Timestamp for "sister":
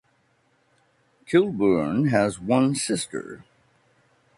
2.73-3.43